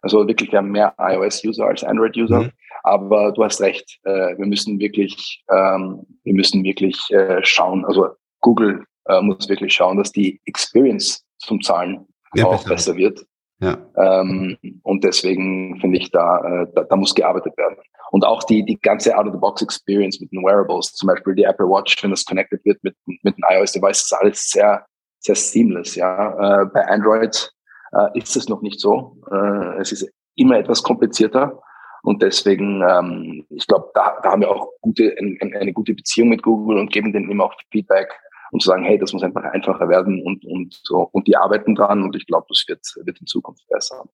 [0.02, 2.42] Also wirklich, wir haben mehr iOS-User als Android-User.
[2.42, 2.52] Mhm.
[2.84, 6.96] Aber du hast recht, äh, wir müssen wirklich, ähm, wir müssen wirklich
[7.42, 8.84] schauen, also Google
[9.20, 13.26] muss wirklich schauen, dass die Experience zum Zahlen ja, auch besser, besser wird.
[13.60, 13.78] Ja.
[13.96, 17.76] Ähm, und deswegen finde ich, da, äh, da, da muss gearbeitet werden.
[18.10, 22.10] Und auch die, die ganze Out-of-the-Box-Experience mit den Wearables, zum Beispiel die Apple Watch, wenn
[22.10, 24.84] das connected wird mit, mit den iOS-Device, ist alles sehr,
[25.20, 25.94] sehr seamless.
[25.94, 26.62] Ja.
[26.62, 27.50] Äh, bei Android
[27.92, 29.16] äh, ist es noch nicht so.
[29.30, 31.60] Äh, es ist immer etwas komplizierter.
[32.02, 36.28] Und deswegen, ähm, ich glaube, da, da haben wir auch gute, ein, eine gute Beziehung
[36.28, 38.08] mit Google und geben denen immer auch Feedback,
[38.50, 42.02] und zu sagen, hey, das muss einfach einfacher werden und, und, und die arbeiten dran
[42.02, 44.04] und ich glaube, das wird, wird in Zukunft besser.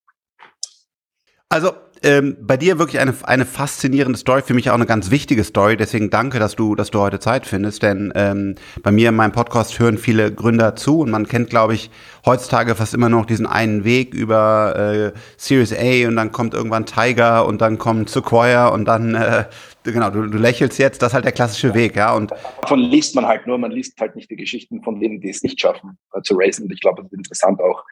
[1.48, 5.44] Also ähm, bei dir wirklich eine, eine faszinierende Story, für mich auch eine ganz wichtige
[5.44, 5.76] Story.
[5.76, 7.82] Deswegen danke, dass du, dass du heute Zeit findest.
[7.82, 11.74] Denn ähm, bei mir in meinem Podcast hören viele Gründer zu und man kennt, glaube
[11.74, 11.90] ich,
[12.24, 16.86] heutzutage fast immer noch diesen einen Weg über äh, Series A und dann kommt irgendwann
[16.86, 19.44] Tiger und dann kommt Sequoia und dann äh,
[19.84, 22.14] genau, du, du lächelst jetzt, das ist halt der klassische Weg, ja.
[22.14, 25.30] Und davon liest man halt nur, man liest halt nicht die Geschichten von denen, die
[25.30, 26.64] es nicht schaffen äh, zu racen.
[26.64, 27.84] Und ich glaube, es ist interessant auch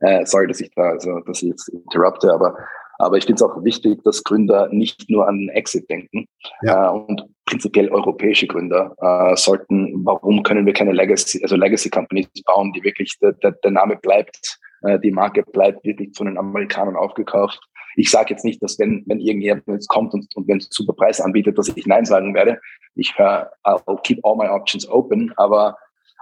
[0.00, 2.56] Äh, sorry, dass ich da, also, dass ich jetzt interrupte, aber
[3.00, 6.26] aber ich finde es auch wichtig, dass Gründer nicht nur an Exit denken.
[6.62, 6.88] Ja.
[6.88, 12.28] Äh, und prinzipiell europäische Gründer äh, sollten, warum können wir keine Legacy, also Legacy Companies
[12.44, 16.96] bauen, die wirklich, der, der, Name bleibt, äh, die Marke bleibt wirklich von den Amerikanern
[16.96, 17.58] aufgekauft.
[17.96, 20.92] Ich sage jetzt nicht, dass wenn, wenn irgendjemand jetzt kommt und, und wenn es super
[20.92, 22.60] Preis anbietet, dass ich Nein sagen werde.
[22.94, 25.76] Ich höre, I'll keep all my options open, aber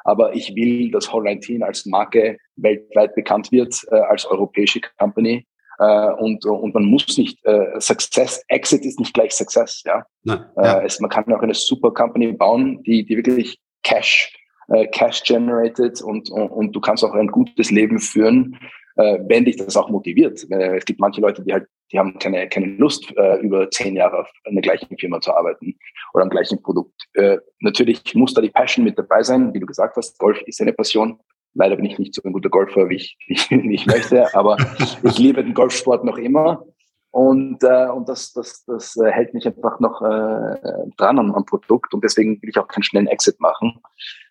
[0.04, 5.44] aber ich will, dass Whole 19 als Marke weltweit bekannt wird, äh, als europäische Company
[5.78, 10.04] äh, und, und man muss nicht, äh, Success, Exit ist nicht gleich Success, ja.
[10.24, 10.80] Nein, ja.
[10.80, 14.32] Äh, es, man kann auch eine super Company bauen, die, die wirklich Cash,
[14.68, 18.58] äh, Cash generated und, und, und du kannst auch ein gutes Leben führen,
[18.96, 20.44] äh, wenn dich das auch motiviert.
[20.50, 23.94] Äh, es gibt manche Leute, die halt, die haben keine, keine Lust, äh, über zehn
[23.94, 25.78] Jahre auf einer gleichen Firma zu arbeiten
[26.12, 27.00] oder am gleichen Produkt.
[27.14, 30.18] Äh, natürlich muss da die Passion mit dabei sein, wie du gesagt hast.
[30.18, 31.20] Golf ist eine Passion.
[31.54, 34.56] Leider bin ich nicht so ein guter Golfer, wie ich, wie ich möchte, aber
[35.02, 36.64] ich liebe den Golfsport noch immer.
[37.11, 40.56] Und, äh, und das, das, das äh, hält mich einfach noch äh,
[40.96, 43.80] dran am, am Produkt und deswegen will ich auch keinen schnellen Exit machen.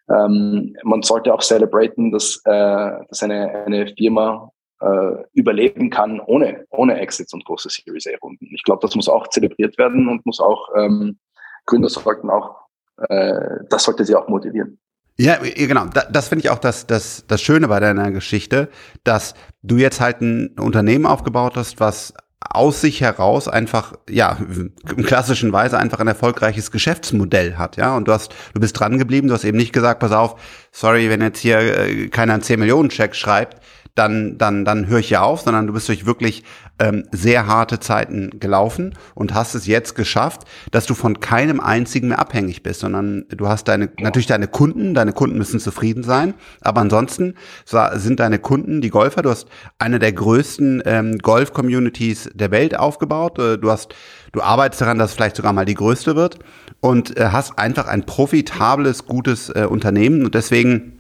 [0.10, 6.66] Ähm, man sollte auch celebraten, dass, äh, dass eine, eine Firma äh, überleben kann ohne,
[6.70, 8.48] ohne Exits und große Series A-Runden.
[8.54, 11.20] Ich glaube, das muss auch zelebriert werden und muss auch, ähm,
[11.66, 12.56] Gründer sollten auch,
[13.10, 14.80] äh, das sollte sie auch motivieren.
[15.20, 15.86] Ja, genau.
[16.12, 18.70] Das finde ich auch das, das, das Schöne bei deiner Geschichte,
[19.04, 25.04] dass du jetzt halt ein Unternehmen aufgebaut hast, was aus sich heraus einfach, ja, im
[25.04, 27.96] klassischen Weise einfach ein erfolgreiches Geschäftsmodell hat, ja.
[27.96, 30.40] Und du hast, du bist dran geblieben, du hast eben nicht gesagt, pass auf,
[30.72, 33.60] sorry, wenn jetzt hier äh, keiner einen 10 Millionen Check schreibt,
[33.98, 36.44] dann, dann, dann höre ich ja auf, sondern du bist durch wirklich
[36.80, 42.10] ähm, sehr harte Zeiten gelaufen und hast es jetzt geschafft, dass du von keinem einzigen
[42.10, 46.36] mehr abhängig bist, sondern du hast deine, natürlich deine Kunden, deine Kunden müssen zufrieden sein,
[46.62, 47.34] aber ansonsten
[47.66, 49.48] sind deine Kunden die Golfer, du hast
[49.80, 53.96] eine der größten ähm, Golf-Communities der Welt aufgebaut, äh, du hast,
[54.32, 56.38] du arbeitest daran, dass es vielleicht sogar mal die größte wird
[56.80, 60.97] und äh, hast einfach ein profitables, gutes äh, Unternehmen und deswegen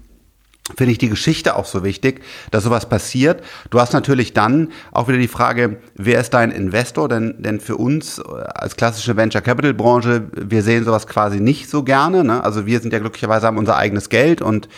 [0.75, 3.43] finde ich die Geschichte auch so wichtig, dass sowas passiert.
[3.69, 7.07] Du hast natürlich dann auch wieder die Frage, wer ist dein Investor?
[7.07, 11.83] Denn, denn für uns als klassische Venture Capital Branche, wir sehen sowas quasi nicht so
[11.83, 12.23] gerne.
[12.23, 12.43] Ne?
[12.43, 14.69] Also wir sind ja glücklicherweise haben unser eigenes Geld und äh,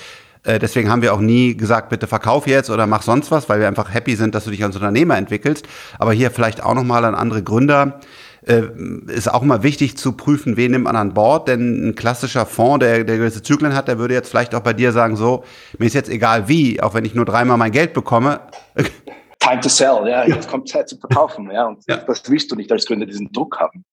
[0.46, 3.68] deswegen haben wir auch nie gesagt, bitte verkauf jetzt oder mach sonst was, weil wir
[3.68, 5.68] einfach happy sind, dass du dich als Unternehmer entwickelst.
[5.98, 8.00] Aber hier vielleicht auch nochmal an andere Gründer
[8.46, 8.64] äh,
[9.08, 12.84] ist auch immer wichtig zu prüfen, wen nimmt man an Bord, denn ein klassischer Fonds,
[12.84, 15.44] der, der gewisse Zyklen hat, der würde jetzt vielleicht auch bei dir sagen, so,
[15.78, 18.40] mir ist jetzt egal wie, auch wenn ich nur dreimal mein Geld bekomme.
[19.40, 21.98] Time to sell, ja, jetzt kommt Zeit zu verkaufen, ja, und ja.
[21.98, 23.86] das willst du nicht als Gründer, diesen Druck haben.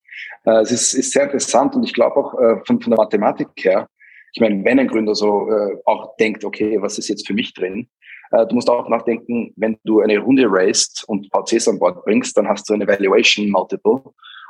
[0.44, 3.48] Äh, es ist, ist sehr interessant und ich glaube auch äh, von, von der Mathematik
[3.59, 3.88] her,
[4.32, 7.54] ich meine, wenn ein Gründer so äh, auch denkt, okay, was ist jetzt für mich
[7.54, 7.88] drin,
[8.32, 12.36] äh, du musst auch nachdenken, wenn du eine Runde raced und VCs an Bord bringst,
[12.36, 14.02] dann hast du eine Valuation Multiple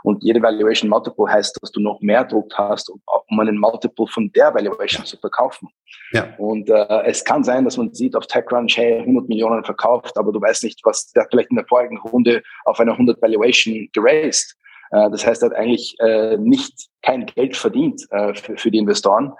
[0.06, 4.30] und jede Valuation Multiple heißt, dass du noch mehr Druck hast, um einen Multiple von
[4.32, 5.68] der Valuation zu verkaufen.
[6.12, 6.32] Ja.
[6.38, 10.30] Und äh, es kann sein, dass man sieht auf TechCrunch, hey, 100 Millionen verkauft, aber
[10.30, 14.56] du weißt nicht, was der vielleicht in der vorigen Runde auf einer 100 Valuation geraced.
[14.92, 18.78] Äh, das heißt, er hat eigentlich äh, nicht kein Geld verdient äh, für, für die
[18.78, 19.32] Investoren.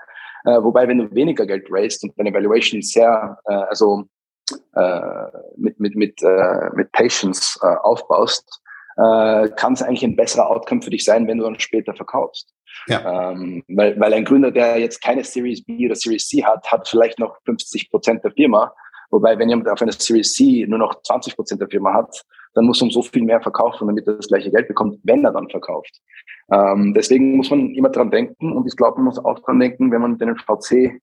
[0.47, 4.05] Äh, wobei, wenn du weniger Geld raised und deine Valuation sehr, äh, also
[4.75, 8.63] äh, mit, mit, mit, äh, mit Patience äh, aufbaust,
[8.97, 12.55] äh, kann es eigentlich ein besserer Outcome für dich sein, wenn du dann später verkaufst.
[12.87, 13.33] Ja.
[13.33, 16.89] Ähm, weil, weil ein Gründer, der jetzt keine Series B oder Series C hat, hat
[16.89, 18.73] vielleicht noch 50 Prozent der Firma.
[19.17, 22.67] Wobei, wenn jemand auf einer Series C nur noch 20 Prozent der Firma hat, dann
[22.67, 25.49] muss um so viel mehr verkaufen, damit er das gleiche Geld bekommt, wenn er dann
[25.49, 26.03] verkauft.
[26.53, 29.91] Ähm, deswegen muss man immer dran denken und ich glaube, man muss auch dran denken,
[29.91, 31.01] wenn man den VC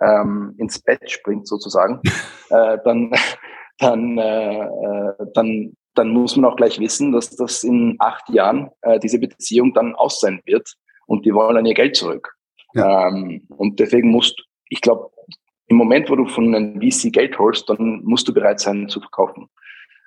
[0.00, 2.00] ähm, ins Bett springt sozusagen,
[2.48, 3.12] äh, dann,
[3.78, 8.70] dann, äh, äh, dann dann muss man auch gleich wissen, dass das in acht Jahren
[8.82, 10.72] äh, diese Beziehung dann aus sein wird
[11.06, 12.32] und die wollen dann ihr Geld zurück.
[12.74, 13.08] Ja.
[13.08, 15.10] Ähm, und deswegen musst, ich glaube,
[15.70, 19.00] im Moment, wo du von einem VC Geld holst, dann musst du bereit sein zu
[19.00, 19.48] verkaufen.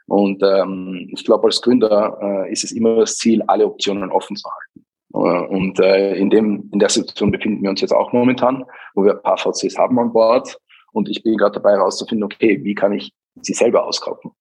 [0.07, 4.35] Und ähm, ich glaube, als Gründer äh, ist es immer das Ziel, alle Optionen offen
[4.35, 4.85] zu halten.
[5.13, 9.05] Äh, und äh, in, dem, in der Situation befinden wir uns jetzt auch momentan, wo
[9.05, 10.57] wir ein paar VCs haben an Bord.
[10.91, 14.31] Und ich bin gerade dabei herauszufinden, okay, wie kann ich sie selber auskaufen?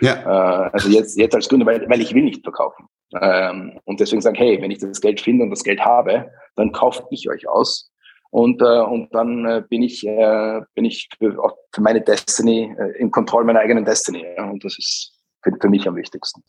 [0.00, 0.66] Ja.
[0.66, 2.86] Äh, also jetzt, jetzt als Gründer, weil, weil ich will nicht verkaufen.
[3.20, 6.72] Ähm, und deswegen sagen, hey, wenn ich das Geld finde und das Geld habe, dann
[6.72, 7.91] kaufe ich euch aus.
[8.32, 11.36] Und, äh, und dann äh, bin ich, äh, bin ich für,
[11.70, 14.24] für meine Destiny, äh, in Kontrolle meiner eigenen Destiny.
[14.38, 14.48] Ja?
[14.48, 16.42] Und das ist für, für mich am wichtigsten.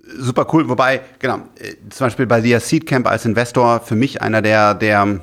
[0.00, 0.68] Super cool.
[0.68, 4.74] Wobei, genau, äh, zum Beispiel bei dir Seed Camp als Investor für mich einer der,
[4.74, 5.20] der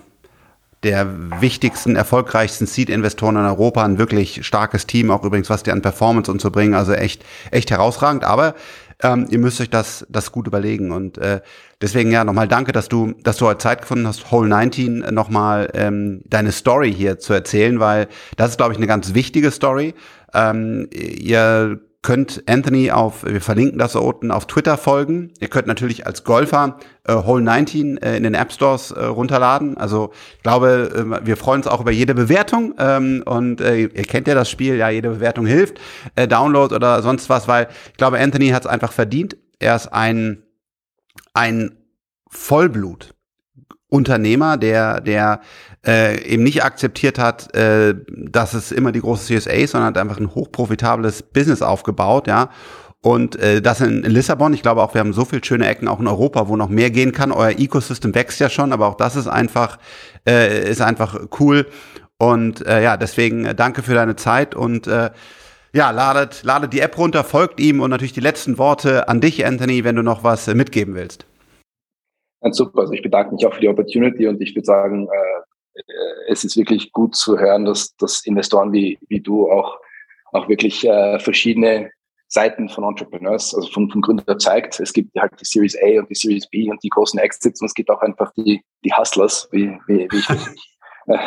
[0.83, 5.81] der wichtigsten, erfolgreichsten Seed-Investoren in Europa, ein wirklich starkes Team, auch übrigens, was die an
[5.81, 8.23] Performance und so bringen, also echt, echt herausragend.
[8.23, 8.53] Aber
[9.01, 10.91] ähm, ihr müsst euch das, das gut überlegen.
[10.91, 11.41] Und äh,
[11.81, 15.69] deswegen ja nochmal danke, dass du, dass du heute Zeit gefunden hast, Whole 19 nochmal
[15.73, 18.07] ähm, deine Story hier zu erzählen, weil
[18.37, 19.93] das ist, glaube ich, eine ganz wichtige Story.
[20.33, 25.33] Ähm, ihr könnt Anthony auf, wir verlinken das unten auf Twitter folgen.
[25.39, 29.75] Ihr könnt natürlich als Golfer äh, Hole 19 äh, in den App Stores äh, runterladen.
[29.75, 34.03] Also ich glaube, äh, wir freuen uns auch über jede Bewertung ähm, und äh, ihr
[34.03, 35.79] kennt ja das Spiel, ja, jede Bewertung hilft,
[36.15, 39.35] äh, Download oder sonst was, weil ich glaube, Anthony hat es einfach verdient.
[39.57, 40.43] Er ist ein,
[41.33, 41.75] ein
[42.29, 43.14] Vollblut.
[43.95, 45.41] Unternehmer, der, der
[45.85, 49.97] äh, eben nicht akzeptiert hat, äh, dass es immer die große CSA ist, sondern hat
[49.97, 52.49] einfach ein hochprofitables Business aufgebaut, ja.
[53.01, 55.99] Und äh, das in, Lissabon, ich glaube auch, wir haben so viele schöne Ecken auch
[55.99, 57.31] in Europa, wo noch mehr gehen kann.
[57.31, 59.77] Euer Ecosystem wächst ja schon, aber auch das ist einfach,
[60.27, 61.67] äh, ist einfach cool.
[62.17, 65.11] Und äh, ja, deswegen äh, danke für deine Zeit und äh,
[65.71, 69.45] ja, ladet, ladet die App runter, folgt ihm und natürlich die letzten Worte an dich,
[69.45, 71.27] Anthony, wenn du noch was äh, mitgeben willst.
[72.45, 72.81] Ganz super.
[72.81, 75.81] Also ich bedanke mich auch für die Opportunity und ich würde sagen, äh,
[76.27, 79.79] es ist wirklich gut zu hören, dass, dass Investoren wie, wie du auch,
[80.31, 81.89] auch wirklich äh, verschiedene
[82.27, 84.79] Seiten von Entrepreneurs, also von, von Gründer zeigt.
[84.79, 87.65] Es gibt halt die Series A und die Series B und die großen Exits und
[87.65, 90.29] es gibt auch einfach die, die Hustlers, wie, wie, wie ich
[91.07, 91.17] äh,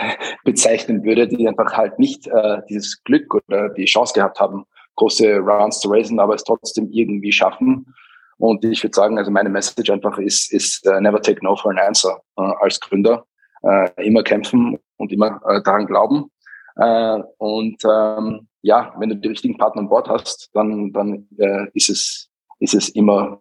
[0.45, 5.39] bezeichnen würde, die einfach halt nicht äh, dieses Glück oder die Chance gehabt haben, große
[5.39, 7.93] Rounds zu raisen, aber es trotzdem irgendwie schaffen.
[8.39, 11.73] Und ich würde sagen, also meine Message einfach ist, ist uh, never take no for
[11.73, 13.25] an answer uh, als Gründer.
[13.63, 16.31] Uh, immer kämpfen und immer daran glauben.
[16.77, 21.27] und ähm, ja, wenn du die richtigen Partner an Bord hast, dann, dann
[21.75, 23.41] ist, es, ist es immer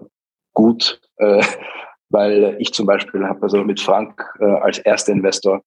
[0.54, 1.00] gut,
[2.10, 5.62] weil ich zum Beispiel habe also mit Frank als erster Investor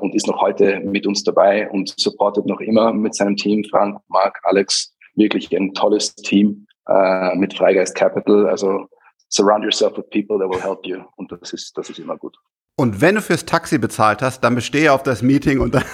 [0.00, 4.00] und ist noch heute mit uns dabei und supportet noch immer mit seinem Team, Frank,
[4.08, 8.48] Mark, Alex, wirklich ein tolles Team äh, mit Freigeist Capital.
[8.48, 8.88] Also
[9.28, 11.02] surround yourself with people that will help you.
[11.16, 12.36] Und das ist, das ist immer gut.
[12.78, 15.84] Und wenn du fürs Taxi bezahlt hast, dann bestehe auf das Meeting und dann,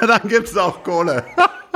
[0.00, 1.24] dann gibt es auch Kohle.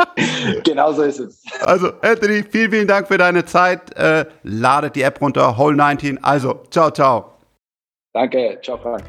[0.64, 1.42] genau so ist es.
[1.60, 3.94] Also, Anthony, vielen, vielen Dank für deine Zeit.
[3.96, 6.22] Äh, ladet die App runter, Hole 19.
[6.24, 7.32] Also, ciao, ciao.
[8.14, 9.04] Danke, ciao, Frank.